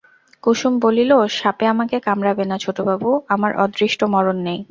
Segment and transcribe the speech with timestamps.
[0.43, 4.59] কুসুম বলিল, সাপে আমাকে কামড়াবে না ছোটবাবু, আমার অদৃষ্ট মরণ নেই।